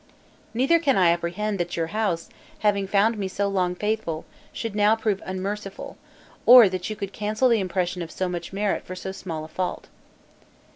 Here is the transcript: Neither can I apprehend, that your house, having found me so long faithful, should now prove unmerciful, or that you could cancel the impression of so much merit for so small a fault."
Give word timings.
Neither 0.55 0.79
can 0.79 0.97
I 0.97 1.11
apprehend, 1.11 1.59
that 1.59 1.77
your 1.77 1.85
house, 1.93 2.27
having 2.61 2.87
found 2.87 3.19
me 3.19 3.27
so 3.27 3.47
long 3.47 3.75
faithful, 3.75 4.25
should 4.51 4.73
now 4.75 4.95
prove 4.95 5.21
unmerciful, 5.27 5.95
or 6.47 6.67
that 6.69 6.89
you 6.89 6.95
could 6.95 7.13
cancel 7.13 7.49
the 7.49 7.59
impression 7.59 8.01
of 8.01 8.09
so 8.09 8.27
much 8.27 8.51
merit 8.51 8.83
for 8.83 8.95
so 8.95 9.11
small 9.11 9.45
a 9.45 9.47
fault." 9.47 9.89